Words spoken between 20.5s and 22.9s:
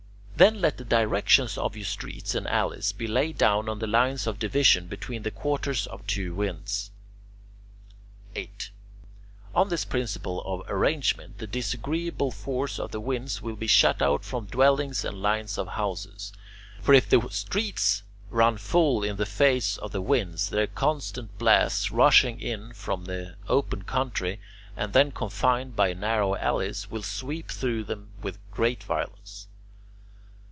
constant blasts rushing in